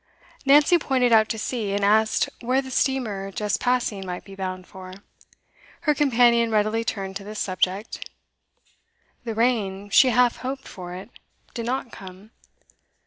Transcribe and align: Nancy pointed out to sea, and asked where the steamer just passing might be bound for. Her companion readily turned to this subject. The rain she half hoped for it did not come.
Nancy 0.47 0.79
pointed 0.79 1.11
out 1.11 1.29
to 1.29 1.37
sea, 1.37 1.73
and 1.73 1.85
asked 1.85 2.27
where 2.39 2.59
the 2.59 2.71
steamer 2.71 3.31
just 3.31 3.59
passing 3.59 4.03
might 4.03 4.23
be 4.23 4.33
bound 4.33 4.65
for. 4.65 4.95
Her 5.81 5.93
companion 5.93 6.49
readily 6.49 6.83
turned 6.83 7.15
to 7.17 7.23
this 7.23 7.37
subject. 7.37 8.09
The 9.25 9.35
rain 9.35 9.91
she 9.91 10.09
half 10.09 10.37
hoped 10.37 10.67
for 10.67 10.95
it 10.95 11.11
did 11.53 11.67
not 11.67 11.91
come. 11.91 12.31